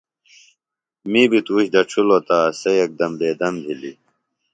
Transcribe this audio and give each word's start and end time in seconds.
می 1.11 1.23
بیۡ 1.29 1.43
تُوش 1.45 1.65
دڇِھلوۡ 1.73 2.23
تہ 2.27 2.37
سےۡ 2.59 2.77
یکدم 2.81 3.11
بیدم 3.19 3.55
بِھلیۡ۔ 3.63 3.97